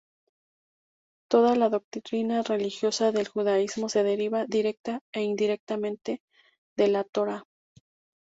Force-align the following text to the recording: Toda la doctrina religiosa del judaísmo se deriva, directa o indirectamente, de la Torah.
Toda 1.29 1.55
la 1.55 1.69
doctrina 1.69 2.41
religiosa 2.41 3.11
del 3.11 3.27
judaísmo 3.27 3.87
se 3.87 4.01
deriva, 4.01 4.45
directa 4.47 5.01
o 5.15 5.19
indirectamente, 5.19 6.23
de 6.75 6.87
la 6.87 7.03
Torah. 7.03 7.43